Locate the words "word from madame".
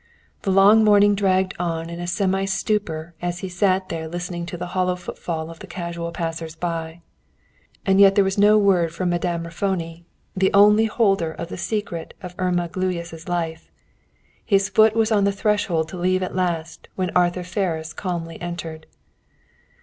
8.57-9.43